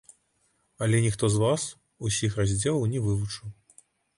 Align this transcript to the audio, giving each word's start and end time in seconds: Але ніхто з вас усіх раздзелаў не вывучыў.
Але 0.77 1.01
ніхто 1.03 1.29
з 1.35 1.43
вас 1.43 1.67
усіх 2.09 2.41
раздзелаў 2.41 2.89
не 2.95 2.99
вывучыў. 3.07 3.57